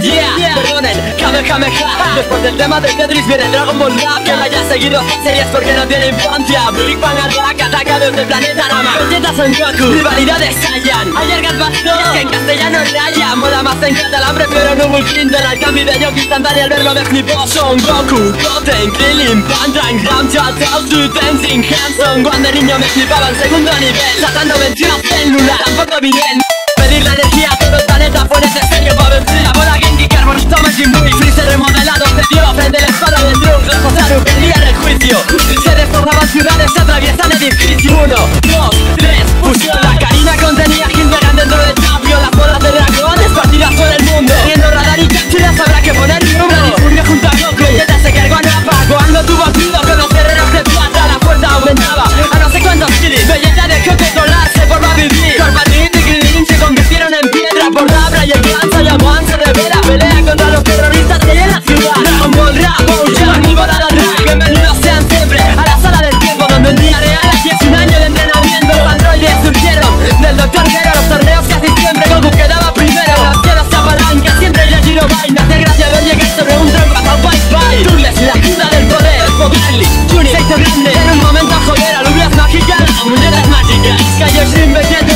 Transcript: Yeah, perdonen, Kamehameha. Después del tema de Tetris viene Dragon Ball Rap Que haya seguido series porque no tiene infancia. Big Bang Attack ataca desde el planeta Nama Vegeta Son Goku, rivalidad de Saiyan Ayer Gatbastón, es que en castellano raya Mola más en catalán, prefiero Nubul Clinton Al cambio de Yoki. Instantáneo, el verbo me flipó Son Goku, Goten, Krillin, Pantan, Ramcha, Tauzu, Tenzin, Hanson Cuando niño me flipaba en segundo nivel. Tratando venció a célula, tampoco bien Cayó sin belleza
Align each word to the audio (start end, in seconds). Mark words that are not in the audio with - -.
Yeah, 0.00 0.54
perdonen, 0.54 0.96
Kamehameha. 1.18 2.14
Después 2.14 2.42
del 2.42 2.56
tema 2.56 2.80
de 2.80 2.88
Tetris 2.94 3.26
viene 3.26 3.48
Dragon 3.48 3.76
Ball 3.78 3.92
Rap 4.00 4.22
Que 4.24 4.30
haya 4.30 4.68
seguido 4.68 5.02
series 5.24 5.46
porque 5.46 5.72
no 5.74 5.86
tiene 5.86 6.08
infancia. 6.08 6.70
Big 6.70 6.98
Bang 6.98 7.18
Attack 7.18 7.60
ataca 7.60 7.98
desde 7.98 8.20
el 8.20 8.26
planeta 8.26 8.68
Nama 8.68 8.96
Vegeta 8.98 9.34
Son 9.34 9.52
Goku, 9.52 9.92
rivalidad 9.92 10.38
de 10.38 10.52
Saiyan 10.52 11.16
Ayer 11.16 11.42
Gatbastón, 11.42 11.98
es 11.98 12.10
que 12.10 12.20
en 12.20 12.28
castellano 12.28 12.78
raya 12.92 13.34
Mola 13.34 13.62
más 13.62 13.82
en 13.82 13.94
catalán, 13.94 14.34
prefiero 14.36 14.74
Nubul 14.76 15.04
Clinton 15.04 15.46
Al 15.46 15.58
cambio 15.58 15.84
de 15.84 15.98
Yoki. 15.98 16.20
Instantáneo, 16.20 16.64
el 16.64 16.70
verbo 16.70 16.94
me 16.94 17.04
flipó 17.04 17.46
Son 17.48 17.76
Goku, 17.82 18.32
Goten, 18.40 18.90
Krillin, 18.92 19.42
Pantan, 19.42 20.04
Ramcha, 20.04 20.54
Tauzu, 20.60 21.08
Tenzin, 21.08 21.64
Hanson 21.64 22.22
Cuando 22.22 22.52
niño 22.52 22.78
me 22.78 22.86
flipaba 22.86 23.30
en 23.30 23.36
segundo 23.36 23.72
nivel. 23.80 24.16
Tratando 24.20 24.58
venció 24.58 24.86
a 24.86 24.98
célula, 25.08 25.58
tampoco 25.64 26.00
bien 26.00 26.42
Cayó 84.18 84.46
sin 84.46 84.72
belleza 84.72 85.11